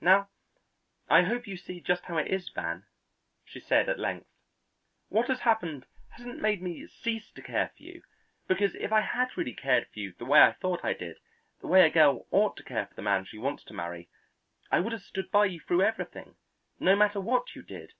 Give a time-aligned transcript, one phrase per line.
[0.00, 0.28] "Now,
[1.08, 2.86] I hope you see just how it is, Van,"
[3.44, 4.28] she said at length.
[5.08, 8.02] "What has happened hasn't made me cease to care for you,
[8.46, 11.16] because if I had really cared for you the way I thought I did,
[11.60, 14.08] the way a girl ought to care for the man she wants to marry,
[14.70, 16.36] I would have stood by you through everything,
[16.78, 17.94] no matter what you did.